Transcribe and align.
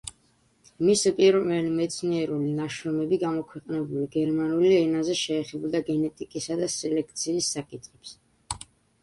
მისი 0.87 1.09
პირველი 1.17 1.73
მეცნიერული 1.73 2.49
ნაშრომები, 2.59 3.19
გამოქვეყნებული 3.25 4.07
გერმანულ 4.17 4.65
ენაზე 4.79 5.19
შეეხებოდა 5.21 5.83
გენეტიკისა 5.93 6.59
და 6.65 6.73
სელექციის 6.79 7.53
საკითხებს. 7.59 8.19